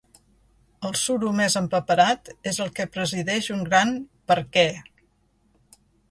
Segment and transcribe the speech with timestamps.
[0.87, 3.93] El suro més empaperat és el que presideix un gran
[4.31, 4.65] Per què?